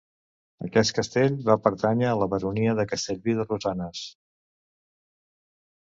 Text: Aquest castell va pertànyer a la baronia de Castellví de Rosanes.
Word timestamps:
Aquest 0.67 0.95
castell 0.99 1.35
va 1.51 1.57
pertànyer 1.67 2.09
a 2.13 2.15
la 2.23 2.29
baronia 2.33 2.75
de 2.83 2.87
Castellví 2.95 3.39
de 3.43 3.49
Rosanes. 3.53 4.05